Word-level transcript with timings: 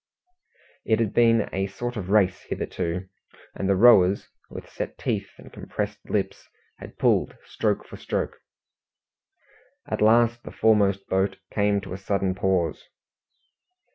It 0.83 0.99
had 0.99 1.13
been 1.13 1.47
a 1.53 1.67
sort 1.67 1.95
of 1.95 2.09
race 2.09 2.39
hitherto, 2.49 3.07
and 3.53 3.69
the 3.69 3.75
rowers, 3.75 4.29
with 4.49 4.67
set 4.67 4.97
teeth 4.97 5.29
and 5.37 5.53
compressed 5.53 5.99
lips, 6.09 6.49
had 6.79 6.97
pulled 6.97 7.37
stroke 7.45 7.85
for 7.85 7.97
stroke. 7.97 8.39
At 9.87 10.01
last 10.01 10.41
the 10.41 10.49
foremost 10.49 11.05
boat 11.07 11.37
came 11.51 11.81
to 11.81 11.93
a 11.93 11.99
sudden 11.99 12.33
pause. 12.33 12.83